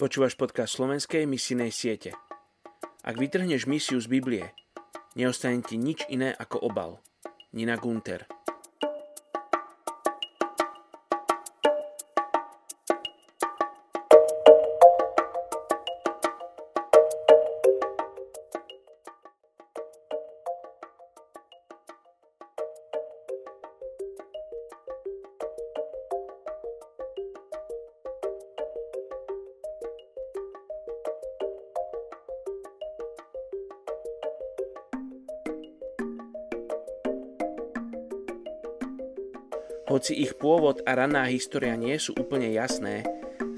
[0.00, 2.16] Počúvaš podcast slovenskej misijnej siete.
[3.04, 4.48] Ak vytrhneš misiu z Biblie,
[5.12, 7.04] neostane ti nič iné ako obal.
[7.52, 8.24] Nina Gunter
[39.90, 43.02] Hoci ich pôvod a raná história nie sú úplne jasné,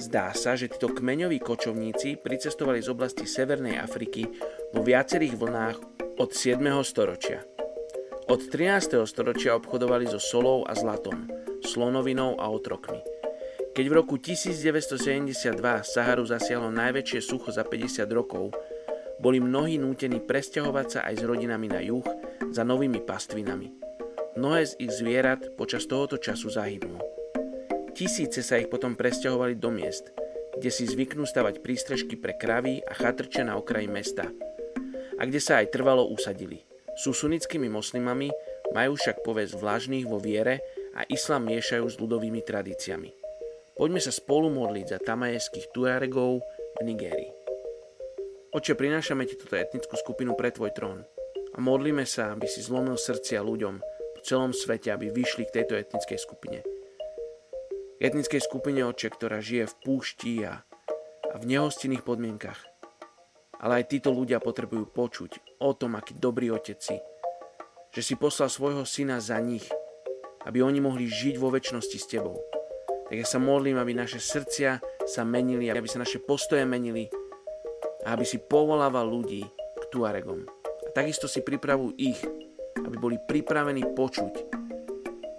[0.00, 4.24] zdá sa, že títo kmeňoví kočovníci pricestovali z oblasti Severnej Afriky
[4.72, 5.76] vo viacerých vlnách
[6.16, 6.56] od 7.
[6.88, 7.44] storočia.
[8.32, 9.04] Od 13.
[9.04, 11.28] storočia obchodovali so solou a zlatom,
[11.68, 13.04] slonovinou a otrokmi.
[13.76, 15.52] Keď v roku 1972
[15.84, 18.56] Saharu zasiahlo najväčšie sucho za 50 rokov,
[19.20, 22.08] boli mnohí nútení presťahovať sa aj s rodinami na juh
[22.48, 23.68] za novými pastvinami–
[24.32, 27.04] Mnohé z ich zvierat počas tohoto času zahynulo.
[27.92, 30.08] Tisíce sa ich potom presťahovali do miest,
[30.56, 34.32] kde si zvyknú stavať prístrežky pre kravy a chatrče na okraji mesta
[35.20, 36.64] a kde sa aj trvalo usadili.
[36.96, 38.32] Sú sunnickými moslimami,
[38.72, 40.64] majú však povesť vlažných vo viere
[40.96, 43.12] a islám miešajú s ľudovými tradíciami.
[43.76, 46.40] Poďme sa spolu modliť za tamajeských tuaregov
[46.76, 47.32] v Nigérii.
[48.52, 51.04] Oče, prinášame ti túto etnickú skupinu pre tvoj trón
[51.52, 53.80] a modlíme sa, aby si zlomil srdcia ľuďom,
[54.22, 56.62] celom svete, aby vyšli k tejto etnickej skupine.
[58.02, 60.66] Etnickej skupine oče, ktorá žije v púšti a,
[61.30, 62.58] a v nehostinných podmienkach.
[63.62, 66.98] Ale aj títo ľudia potrebujú počuť o tom, aký dobrý otec si.
[67.94, 69.62] Že si poslal svojho syna za nich,
[70.42, 72.42] aby oni mohli žiť vo väčšnosti s tebou.
[73.06, 77.06] Tak ja sa modlím, aby naše srdcia sa menili, aby sa naše postoje menili
[78.02, 79.46] a aby si povolával ľudí
[79.78, 80.42] k Tuaregom.
[80.58, 82.18] A takisto si pripravuj ich
[82.80, 84.32] aby boli pripravení počuť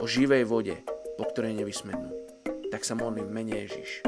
[0.00, 0.76] o živej vode,
[1.14, 2.10] po ktorej nevysmednú.
[2.72, 4.06] Tak sa modlím v mene Ježiš.